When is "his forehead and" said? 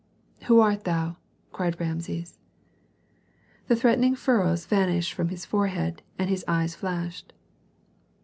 5.29-6.27